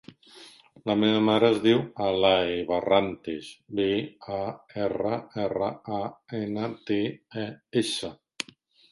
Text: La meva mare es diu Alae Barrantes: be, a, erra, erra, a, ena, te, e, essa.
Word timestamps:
La 0.89 0.93
meva 0.99 1.17
mare 1.25 1.49
es 1.55 1.57
diu 1.65 1.81
Alae 2.05 2.55
Barrantes: 2.71 3.49
be, 3.79 3.85
a, 4.37 4.39
erra, 4.85 5.19
erra, 5.43 5.67
a, 5.99 5.99
ena, 6.39 6.71
te, 6.89 6.99
e, 7.43 7.45
essa. 7.83 8.11